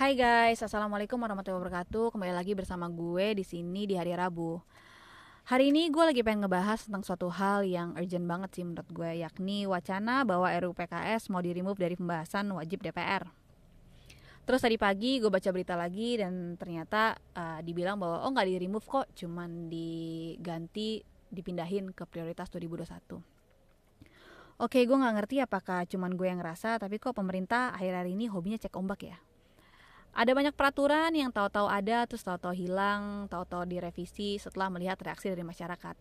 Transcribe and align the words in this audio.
Hai 0.00 0.16
guys, 0.16 0.56
assalamualaikum 0.64 1.20
warahmatullahi 1.20 1.60
wabarakatuh. 1.60 2.16
Kembali 2.16 2.32
lagi 2.32 2.56
bersama 2.56 2.88
gue 2.88 3.36
di 3.36 3.44
sini 3.44 3.84
di 3.84 4.00
hari 4.00 4.16
Rabu. 4.16 4.56
Hari 5.44 5.68
ini 5.68 5.92
gue 5.92 6.00
lagi 6.00 6.24
pengen 6.24 6.48
ngebahas 6.48 6.88
tentang 6.88 7.04
suatu 7.04 7.28
hal 7.28 7.68
yang 7.68 7.92
urgent 8.00 8.24
banget 8.24 8.48
sih 8.56 8.64
menurut 8.64 8.88
gue, 8.88 9.20
yakni 9.20 9.68
wacana 9.68 10.24
bahwa 10.24 10.48
RUU 10.48 10.72
PKS 10.72 11.28
mau 11.28 11.44
di 11.44 11.52
remove 11.52 11.76
dari 11.76 12.00
pembahasan 12.00 12.48
wajib 12.48 12.80
DPR. 12.80 13.28
Terus 14.48 14.64
tadi 14.64 14.80
pagi 14.80 15.20
gue 15.20 15.28
baca 15.28 15.52
berita 15.52 15.76
lagi 15.76 16.16
dan 16.16 16.56
ternyata 16.56 17.20
uh, 17.36 17.60
dibilang 17.60 18.00
bahwa 18.00 18.24
oh 18.24 18.32
nggak 18.32 18.48
di 18.48 18.56
remove 18.56 18.88
kok, 18.88 19.04
cuman 19.12 19.68
diganti 19.68 21.04
dipindahin 21.28 21.92
ke 21.92 22.08
prioritas 22.08 22.48
2021. 22.48 23.20
Oke, 24.64 24.80
gue 24.80 24.96
nggak 24.96 25.14
ngerti 25.20 25.44
apakah 25.44 25.84
cuman 25.84 26.16
gue 26.16 26.24
yang 26.24 26.40
ngerasa, 26.40 26.80
tapi 26.80 26.96
kok 26.96 27.12
pemerintah 27.12 27.76
akhir-akhir 27.76 28.08
ini 28.08 28.32
hobinya 28.32 28.56
cek 28.56 28.80
ombak 28.80 29.04
ya 29.04 29.20
ada 30.10 30.34
banyak 30.34 30.54
peraturan 30.58 31.14
yang 31.14 31.30
tahu-tahu 31.30 31.70
ada 31.70 32.02
terus 32.10 32.26
tahu-tahu 32.26 32.50
hilang, 32.50 33.30
tahu-tahu 33.30 33.62
direvisi 33.62 34.42
setelah 34.42 34.66
melihat 34.66 34.98
reaksi 34.98 35.30
dari 35.30 35.46
masyarakat. 35.46 35.94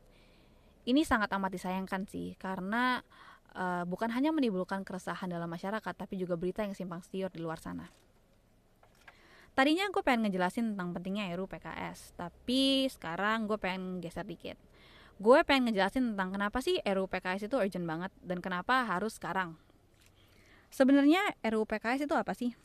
Ini 0.90 1.02
sangat 1.05 1.30
amat 1.38 1.52
disayangkan 1.54 2.09
sih 2.09 2.34
karena 2.41 3.05
uh, 3.53 3.86
bukan 3.86 4.09
hanya 4.09 4.34
menimbulkan 4.34 4.81
keresahan 4.81 5.30
dalam 5.30 5.45
masyarakat 5.45 5.94
tapi 5.94 6.17
juga 6.17 6.34
berita 6.34 6.66
yang 6.66 6.73
simpang 6.73 7.05
siur 7.05 7.30
di 7.30 7.38
luar 7.38 7.62
sana. 7.62 7.86
Tadinya 9.53 9.86
gue 9.91 10.02
pengen 10.02 10.30
ngejelasin 10.30 10.73
tentang 10.73 10.95
pentingnya 10.95 11.36
RUU 11.36 11.50
PKS, 11.52 12.16
tapi 12.16 12.88
sekarang 12.88 13.44
gue 13.44 13.59
pengen 13.59 14.00
geser 14.00 14.23
dikit. 14.23 14.55
Gue 15.20 15.44
pengen 15.44 15.70
ngejelasin 15.70 16.16
tentang 16.16 16.31
kenapa 16.31 16.64
sih 16.64 16.80
RUU 16.80 17.12
PKS 17.12 17.52
itu 17.52 17.59
urgent 17.59 17.84
banget 17.84 18.12
dan 18.23 18.39
kenapa 18.39 18.88
harus 18.88 19.20
sekarang. 19.20 19.59
Sebenarnya 20.72 21.20
RUU 21.44 21.67
PKS 21.67 22.08
itu 22.08 22.16
apa 22.16 22.31
sih? 22.31 22.55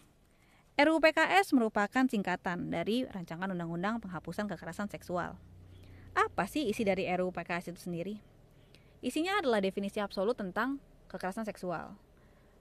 RUU 0.75 0.99
PKS 0.99 1.55
merupakan 1.55 2.03
singkatan 2.03 2.67
dari 2.67 3.07
Rancangan 3.07 3.47
Undang-Undang 3.47 4.03
Penghapusan 4.03 4.51
Kekerasan 4.51 4.91
Seksual. 4.91 5.39
Apa 6.19 6.51
sih 6.51 6.67
isi 6.67 6.83
dari 6.83 7.07
RUU 7.07 7.31
PKS 7.31 7.71
itu 7.71 7.79
sendiri? 7.79 8.19
Isinya 8.99 9.39
adalah 9.39 9.63
definisi 9.63 10.03
absolut 10.03 10.35
tentang 10.35 10.83
kekerasan 11.07 11.47
seksual. 11.47 11.95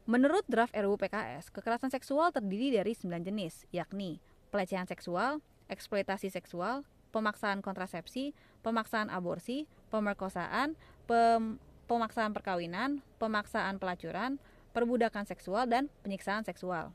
Menurut 0.05 0.45
draft 0.45 0.77
RUU 0.77 0.93
PKS, 0.93 1.49
kekerasan 1.49 1.89
seksual 1.89 2.29
terdiri 2.29 2.77
dari 2.77 2.93
9 2.93 3.09
jenis, 3.25 3.65
yakni 3.73 4.21
pelecehan 4.53 4.85
seksual, 4.85 5.41
eksploitasi 5.73 6.29
seksual, 6.29 6.85
pemaksaan 7.09 7.65
kontrasepsi, 7.65 8.37
pemaksaan 8.61 9.09
aborsi, 9.09 9.65
pemerkosaan, 9.89 10.77
pem 11.09 11.57
pemaksaan 11.89 12.29
perkawinan, 12.29 13.01
pemaksaan 13.17 13.81
pelacuran, 13.81 14.37
perbudakan 14.69 15.25
seksual, 15.25 15.65
dan 15.65 15.89
penyiksaan 16.05 16.45
seksual. 16.45 16.93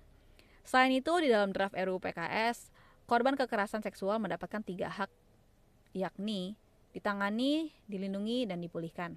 Selain 0.69 0.93
itu, 0.93 1.09
di 1.25 1.33
dalam 1.33 1.49
draft 1.49 1.73
RUU 1.73 1.97
PKS, 1.97 2.69
korban 3.09 3.33
kekerasan 3.41 3.81
seksual 3.81 4.21
mendapatkan 4.21 4.61
tiga 4.61 4.93
hak, 4.93 5.09
yakni 5.97 6.61
ditangani, 6.93 7.73
dilindungi, 7.89 8.45
dan 8.45 8.61
dipulihkan. 8.61 9.17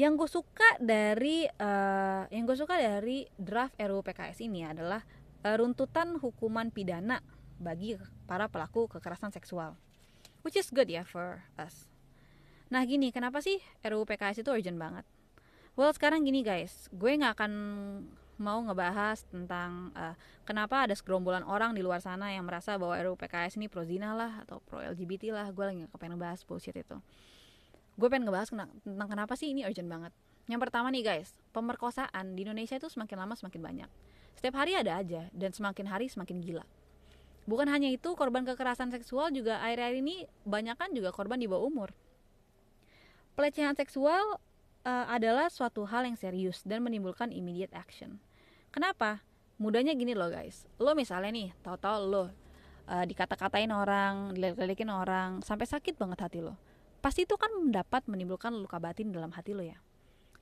Yang 0.00 0.12
gue 0.16 0.28
suka 0.40 0.68
dari 0.80 1.44
uh, 1.44 2.24
yang 2.32 2.48
gue 2.48 2.56
suka 2.56 2.80
dari 2.80 3.28
draft 3.36 3.76
RUU 3.76 4.00
PKS 4.00 4.40
ini 4.48 4.64
adalah 4.64 5.04
uh, 5.44 5.56
runtutan 5.60 6.16
hukuman 6.16 6.72
pidana 6.72 7.20
bagi 7.60 8.00
para 8.24 8.48
pelaku 8.48 8.88
kekerasan 8.96 9.28
seksual, 9.28 9.76
which 10.40 10.56
is 10.56 10.72
good 10.72 10.88
ya 10.88 11.04
for 11.04 11.44
us. 11.60 11.84
Nah 12.72 12.80
gini, 12.88 13.12
kenapa 13.12 13.44
sih 13.44 13.60
RUU 13.84 14.08
PKS 14.08 14.40
itu 14.40 14.48
urgent 14.48 14.80
banget? 14.80 15.04
Well 15.76 15.92
sekarang 15.92 16.24
gini 16.24 16.40
guys, 16.40 16.88
gue 16.88 17.12
nggak 17.12 17.36
akan 17.36 17.52
mau 18.42 18.58
ngebahas 18.60 19.22
tentang 19.30 19.94
uh, 19.94 20.18
kenapa 20.42 20.84
ada 20.84 20.92
segerombolan 20.98 21.46
orang 21.46 21.72
di 21.72 21.80
luar 21.80 22.02
sana 22.02 22.34
yang 22.34 22.42
merasa 22.42 22.74
bahwa 22.74 22.98
RUU 22.98 23.14
PKS 23.14 23.56
ini 23.62 23.70
pro 23.70 23.86
zina 23.86 24.12
lah 24.12 24.42
atau 24.42 24.58
pro 24.58 24.82
LGBT 24.82 25.30
lah. 25.30 25.46
Gue 25.54 25.64
lagi 25.70 25.86
gak 25.86 25.94
pengen 25.96 26.18
ngebahas 26.18 26.42
bullshit 26.42 26.74
itu. 26.74 26.98
Gue 27.94 28.08
pengen 28.10 28.26
ngebahas 28.26 28.50
tentang 28.82 29.08
kenapa 29.08 29.38
sih 29.38 29.54
ini 29.54 29.62
urgent 29.62 29.86
banget. 29.86 30.12
Yang 30.50 30.60
pertama 30.68 30.90
nih 30.90 31.06
guys 31.06 31.38
pemerkosaan 31.54 32.34
di 32.34 32.42
Indonesia 32.42 32.74
itu 32.74 32.90
semakin 32.90 33.16
lama 33.22 33.38
semakin 33.38 33.60
banyak. 33.62 33.90
Setiap 34.34 34.58
hari 34.58 34.74
ada 34.74 34.98
aja 34.98 35.30
dan 35.30 35.54
semakin 35.54 35.86
hari 35.86 36.10
semakin 36.10 36.42
gila. 36.42 36.66
Bukan 37.46 37.66
hanya 37.70 37.90
itu 37.90 38.14
korban 38.14 38.46
kekerasan 38.46 38.90
seksual 38.90 39.30
juga 39.30 39.62
akhir-akhir 39.62 39.96
ini 39.98 40.26
banyak 40.46 40.74
kan 40.78 40.90
juga 40.94 41.14
korban 41.14 41.38
di 41.38 41.46
bawah 41.46 41.66
umur. 41.66 41.90
Pelecehan 43.34 43.74
seksual 43.74 44.38
uh, 44.86 45.06
adalah 45.10 45.50
suatu 45.50 45.86
hal 45.88 46.06
yang 46.06 46.18
serius 46.18 46.62
dan 46.62 46.86
menimbulkan 46.86 47.30
immediate 47.34 47.72
action. 47.74 48.22
Kenapa? 48.72 49.20
Mudahnya 49.60 49.92
gini 49.92 50.16
loh 50.16 50.32
guys. 50.32 50.64
Lo 50.80 50.96
misalnya 50.96 51.28
nih, 51.28 51.48
tahu-tahu 51.60 51.96
lo 52.08 52.24
uh, 52.24 53.04
dikata-katain 53.04 53.68
orang, 53.68 54.32
diledek-ledekin 54.32 54.88
orang, 54.88 55.44
sampai 55.44 55.68
sakit 55.68 56.00
banget 56.00 56.18
hati 56.24 56.40
lo. 56.40 56.56
Pasti 57.04 57.28
itu 57.28 57.36
kan 57.36 57.52
mendapat 57.52 58.08
menimbulkan 58.08 58.56
luka 58.56 58.80
batin 58.80 59.12
dalam 59.12 59.28
hati 59.36 59.52
lo 59.52 59.60
ya. 59.60 59.76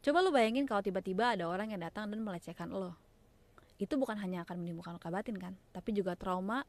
Coba 0.01 0.23
lo 0.23 0.31
bayangin 0.31 0.65
kalau 0.65 0.81
tiba-tiba 0.81 1.35
ada 1.35 1.51
orang 1.51 1.75
yang 1.75 1.83
datang 1.83 2.07
dan 2.09 2.23
melecehkan 2.23 2.71
lo. 2.71 2.95
Itu 3.83 3.99
bukan 3.99 4.15
hanya 4.23 4.47
akan 4.47 4.63
menimbulkan 4.63 4.95
luka 4.95 5.11
batin 5.11 5.35
kan, 5.35 5.59
tapi 5.75 5.91
juga 5.91 6.15
trauma 6.15 6.63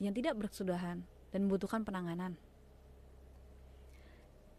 yang 0.00 0.16
tidak 0.16 0.40
berkesudahan 0.40 1.04
dan 1.04 1.40
membutuhkan 1.44 1.84
penanganan 1.84 2.40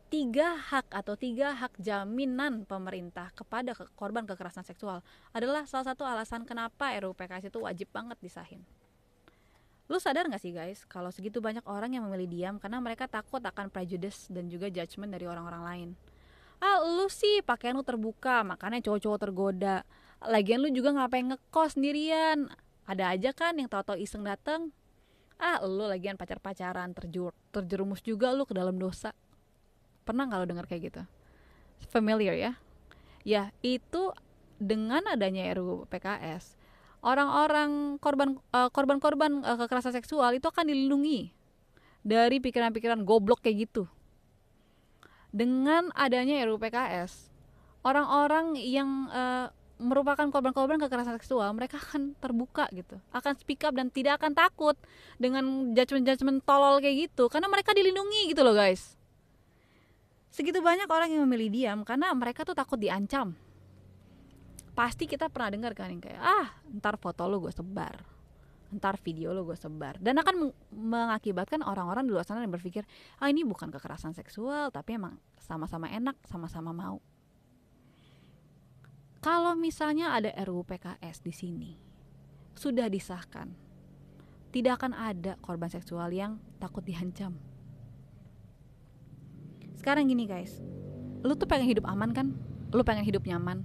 tiga 0.09 0.57
hak 0.57 0.89
atau 0.89 1.13
tiga 1.13 1.53
hak 1.53 1.77
jaminan 1.77 2.65
pemerintah 2.65 3.29
kepada 3.37 3.77
ke 3.77 3.85
korban 3.93 4.25
kekerasan 4.25 4.65
seksual 4.65 5.05
adalah 5.37 5.69
salah 5.69 5.93
satu 5.93 6.01
alasan 6.01 6.49
kenapa 6.49 6.97
RUU 6.97 7.13
PKS 7.13 7.53
itu 7.53 7.61
wajib 7.61 7.93
banget 7.93 8.17
disahin. 8.17 8.65
Lu 9.85 10.01
sadar 10.01 10.25
gak 10.29 10.41
sih 10.41 10.53
guys, 10.53 10.85
kalau 10.89 11.13
segitu 11.13 11.41
banyak 11.41 11.61
orang 11.69 11.93
yang 11.93 12.09
memilih 12.09 12.29
diam 12.29 12.55
karena 12.57 12.81
mereka 12.81 13.05
takut 13.05 13.41
akan 13.41 13.69
prejudice 13.69 14.29
dan 14.33 14.49
juga 14.49 14.69
judgement 14.69 15.13
dari 15.13 15.29
orang-orang 15.29 15.63
lain. 15.65 15.89
Ah, 16.57 16.81
lu 16.81 17.05
sih 17.09 17.45
pakaian 17.45 17.77
lu 17.77 17.85
terbuka, 17.85 18.41
makanya 18.41 18.81
cowok-cowok 18.85 19.19
tergoda. 19.21 19.85
Lagian 20.25 20.61
lu 20.61 20.69
juga 20.73 20.93
ngapain 20.93 21.25
ngekos 21.25 21.77
sendirian. 21.77 22.49
Ada 22.89 23.13
aja 23.13 23.29
kan 23.33 23.57
yang 23.57 23.69
tau-tau 23.69 23.97
iseng 23.97 24.25
dateng. 24.25 24.73
Ah, 25.39 25.61
lu 25.63 25.85
lagian 25.87 26.17
pacar-pacaran 26.17 26.93
terjur 26.93 27.31
terjerumus 27.53 28.03
juga 28.03 28.33
lu 28.35 28.43
ke 28.43 28.53
dalam 28.53 28.75
dosa 28.75 29.15
pernah 30.09 30.25
nggak 30.25 30.39
lo 30.41 30.47
dengar 30.49 30.65
kayak 30.65 30.81
gitu? 30.89 31.01
Familiar 31.93 32.33
ya? 32.33 32.51
Ya 33.21 33.53
itu 33.61 34.09
dengan 34.57 35.05
adanya 35.05 35.45
RUU 35.53 35.85
PKS 35.85 36.57
orang-orang 37.05 38.01
korban 38.01 38.41
uh, 38.51 38.67
korban-korban 38.73 39.45
uh, 39.45 39.55
kekerasan 39.55 39.93
seksual 39.93 40.35
itu 40.35 40.49
akan 40.49 40.67
dilindungi 40.67 41.31
dari 42.01 42.41
pikiran-pikiran 42.41 43.05
goblok 43.05 43.45
kayak 43.45 43.69
gitu. 43.69 43.85
Dengan 45.29 45.93
adanya 45.93 46.41
RUU 46.49 46.57
PKS 46.57 47.29
orang-orang 47.85 48.57
yang 48.57 49.07
uh, 49.13 49.53
merupakan 49.79 50.27
korban-korban 50.27 50.75
kekerasan 50.75 51.15
seksual 51.15 51.47
mereka 51.55 51.79
akan 51.79 52.11
terbuka 52.19 52.67
gitu 52.75 52.99
akan 53.15 53.33
speak 53.39 53.63
up 53.63 53.71
dan 53.71 53.87
tidak 53.87 54.19
akan 54.19 54.35
takut 54.35 54.75
dengan 55.15 55.71
judgement-judgement 55.71 56.43
tolol 56.43 56.83
kayak 56.83 57.07
gitu 57.07 57.31
karena 57.31 57.47
mereka 57.47 57.71
dilindungi 57.71 58.35
gitu 58.35 58.43
loh 58.43 58.51
guys 58.51 58.98
segitu 60.39 60.63
banyak 60.63 60.87
orang 60.87 61.11
yang 61.11 61.27
memilih 61.27 61.51
diam 61.51 61.79
karena 61.83 62.15
mereka 62.15 62.47
tuh 62.47 62.55
takut 62.55 62.79
diancam. 62.79 63.35
Pasti 64.71 65.03
kita 65.03 65.27
pernah 65.27 65.51
dengar 65.51 65.75
kan 65.75 65.91
yang 65.91 65.99
kayak 65.99 66.23
ah 66.23 66.47
ntar 66.79 66.95
foto 66.95 67.27
lo 67.27 67.43
gue 67.43 67.51
sebar 67.51 67.99
ntar 68.71 68.95
video 69.03 69.35
lo 69.35 69.43
gue 69.43 69.59
sebar. 69.59 69.99
Dan 69.99 70.15
akan 70.23 70.55
mengakibatkan 70.71 71.59
orang-orang 71.59 72.07
di 72.07 72.15
luar 72.15 72.23
sana 72.23 72.47
yang 72.47 72.55
berpikir 72.55 72.87
ah 73.19 73.27
ini 73.27 73.43
bukan 73.43 73.67
kekerasan 73.67 74.15
seksual 74.15 74.71
tapi 74.71 74.95
emang 74.95 75.19
sama-sama 75.43 75.91
enak 75.91 76.15
sama-sama 76.23 76.71
mau. 76.71 77.03
Kalau 79.19 79.59
misalnya 79.59 80.15
ada 80.15 80.31
RUU 80.47 80.63
PKS 80.63 81.19
di 81.19 81.33
sini 81.35 81.71
sudah 82.55 82.87
disahkan 82.87 83.51
tidak 84.55 84.79
akan 84.79 84.95
ada 84.95 85.35
korban 85.43 85.67
seksual 85.67 86.07
yang 86.15 86.39
takut 86.63 86.87
diancam 86.87 87.48
sekarang 89.79 90.11
gini 90.11 90.27
guys. 90.27 90.59
Lu 91.23 91.39
tuh 91.39 91.47
pengen 91.47 91.71
hidup 91.71 91.87
aman 91.87 92.11
kan? 92.11 92.35
Lu 92.75 92.83
pengen 92.83 93.07
hidup 93.07 93.23
nyaman. 93.23 93.63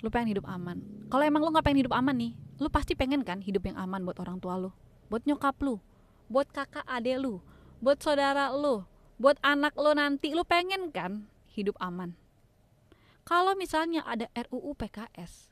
Lu 0.00 0.08
pengen 0.08 0.38
hidup 0.38 0.46
aman. 0.46 0.78
Kalau 1.10 1.26
emang 1.26 1.42
lu 1.42 1.50
nggak 1.50 1.66
pengen 1.66 1.82
hidup 1.82 1.94
aman 1.98 2.14
nih 2.14 2.32
lu 2.62 2.70
pasti 2.70 2.94
pengen 2.94 3.26
kan 3.26 3.42
hidup 3.42 3.66
yang 3.66 3.74
aman 3.74 4.06
buat 4.06 4.22
orang 4.22 4.38
tua 4.38 4.54
lu 4.54 4.70
buat 5.10 5.26
nyokap 5.26 5.58
lu 5.66 5.82
buat 6.30 6.46
kakak 6.54 6.86
adek 6.86 7.18
lu 7.18 7.42
buat 7.82 7.98
saudara 7.98 8.54
lu 8.54 8.86
buat 9.18 9.38
anak 9.42 9.74
lu 9.78 9.94
nanti. 9.94 10.34
Lu 10.34 10.42
pengen 10.42 10.90
kan 10.90 11.30
hidup 11.54 11.78
aman. 11.82 12.14
Kalau 13.22 13.54
misalnya 13.54 14.02
ada 14.02 14.26
RUU 14.34 14.74
PKS 14.74 15.50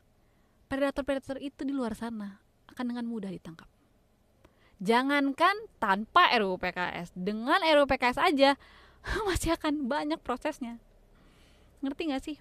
predator-predator 0.66 1.38
itu 1.42 1.66
di 1.66 1.75
luar 1.75 1.98
sana 1.98 2.42
akan 2.70 2.94
dengan 2.94 3.06
mudah 3.06 3.31
ditangkap. 3.31 3.66
Jangankan 4.82 5.54
tanpa 5.82 6.31
RUU 6.38 6.58
PKS 6.58 7.14
dengan 7.14 7.62
RUU 7.62 7.87
PKS 7.90 8.19
aja 8.19 8.58
masih 9.29 9.56
akan 9.56 9.88
banyak 9.88 10.20
prosesnya 10.20 10.76
ngerti 11.81 12.02
gak 12.12 12.25
sih 12.25 12.38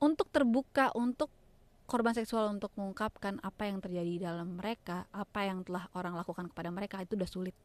untuk 0.00 0.28
terbuka 0.28 0.92
untuk 0.92 1.32
korban 1.84 2.16
seksual 2.16 2.48
untuk 2.52 2.72
mengungkapkan 2.76 3.40
apa 3.44 3.68
yang 3.68 3.78
terjadi 3.80 4.32
dalam 4.32 4.56
mereka, 4.56 5.04
apa 5.12 5.44
yang 5.44 5.64
telah 5.64 5.88
orang 5.92 6.16
lakukan 6.16 6.48
kepada 6.48 6.72
mereka 6.72 7.00
itu 7.04 7.16
udah 7.16 7.28
sulit. 7.28 7.56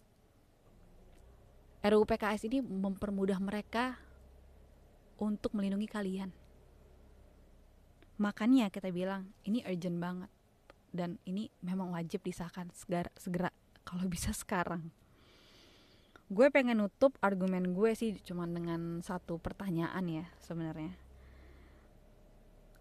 RUU 1.79 2.03
PKS 2.03 2.51
ini 2.51 2.59
mempermudah 2.59 3.39
mereka 3.39 3.95
untuk 5.19 5.55
melindungi 5.55 5.87
kalian. 5.87 6.29
Makanya 8.19 8.67
kita 8.67 8.91
bilang 8.91 9.31
ini 9.47 9.63
urgent 9.63 9.95
banget 9.95 10.31
dan 10.91 11.15
ini 11.23 11.47
memang 11.63 11.95
wajib 11.95 12.19
disahkan 12.19 12.67
segera, 12.75 13.07
segera 13.15 13.47
kalau 13.87 14.03
bisa 14.11 14.35
sekarang. 14.35 14.91
Gue 16.29 16.53
pengen 16.53 16.77
nutup 16.77 17.17
argumen 17.25 17.73
gue 17.73 17.97
sih 17.97 18.13
cuma 18.21 18.45
dengan 18.45 19.01
satu 19.01 19.41
pertanyaan 19.41 20.05
ya 20.05 20.25
sebenarnya. 20.45 20.93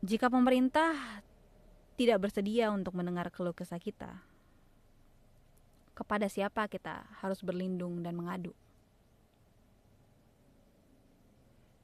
Jika 0.05 0.29
pemerintah 0.29 1.25
tidak 1.97 2.29
bersedia 2.29 2.69
untuk 2.69 2.93
mendengar 2.93 3.33
keluh 3.33 3.57
kesah 3.57 3.81
kita, 3.81 4.21
kepada 5.97 6.29
siapa 6.29 6.69
kita 6.69 7.09
harus 7.25 7.41
berlindung 7.41 8.05
dan 8.05 8.21
mengadu? 8.21 8.53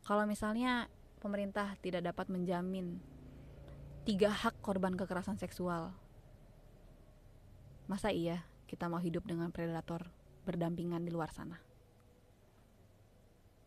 Kalau 0.04 0.28
misalnya 0.28 0.92
pemerintah 1.24 1.80
tidak 1.80 2.04
dapat 2.04 2.28
menjamin 2.28 3.00
tiga 4.04 4.28
hak 4.28 4.60
korban 4.60 5.00
kekerasan 5.00 5.40
seksual, 5.40 5.96
masa 7.88 8.12
iya 8.12 8.44
kita 8.68 8.84
mau 8.84 9.00
hidup 9.00 9.24
dengan 9.24 9.48
predator 9.48 10.12
berdampingan 10.44 11.02
di 11.02 11.10
luar 11.10 11.32
sana? 11.32 11.73